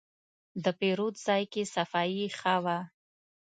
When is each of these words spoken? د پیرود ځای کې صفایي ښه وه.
د 0.63 0.65
پیرود 0.79 1.15
ځای 1.25 1.43
کې 1.51 1.63
صفایي 1.75 2.25
ښه 2.37 2.55
وه. 2.63 2.77